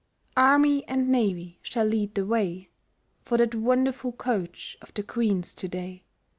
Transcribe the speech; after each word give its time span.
Army 0.35 0.83
and 0.87 1.09
Navy 1.09 1.59
shall 1.61 1.85
lead 1.85 2.15
the 2.15 2.25
way 2.25 2.69
For 3.21 3.37
that 3.37 3.53
wonderful 3.53 4.13
coach 4.13 4.75
of 4.81 4.91
the 4.95 5.03
Queen's 5.03 5.53
to 5.53 5.67
day. 5.67 6.05